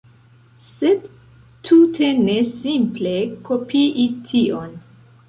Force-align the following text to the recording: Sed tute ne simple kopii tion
Sed 0.67 1.03
tute 1.69 2.09
ne 2.23 2.37
simple 2.53 3.13
kopii 3.51 4.07
tion 4.31 4.73